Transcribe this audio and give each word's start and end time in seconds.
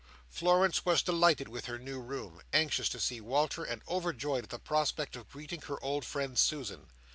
Florence 0.29 0.83
was 0.83 1.03
delighted 1.03 1.47
with 1.47 1.65
her 1.65 1.77
new 1.77 2.01
room, 2.01 2.41
anxious 2.53 2.89
to 2.89 2.99
see 2.99 3.21
Walter, 3.21 3.63
and 3.63 3.83
overjoyed 3.87 4.45
at 4.45 4.49
the 4.49 4.57
prospect 4.57 5.15
of 5.15 5.29
greeting 5.29 5.61
her 5.67 5.77
old 5.83 6.05
friend 6.05 6.39
Susan. 6.39 6.87